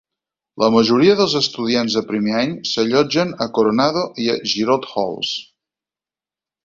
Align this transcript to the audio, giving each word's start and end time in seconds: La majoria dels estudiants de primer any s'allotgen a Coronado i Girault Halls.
La 0.61 0.69
majoria 0.75 1.17
dels 1.19 1.35
estudiants 1.39 1.97
de 1.99 2.03
primer 2.11 2.33
any 2.39 2.55
s'allotgen 2.69 3.35
a 3.45 3.49
Coronado 3.59 4.07
i 4.25 4.31
Girault 4.55 4.89
Halls. 4.95 5.39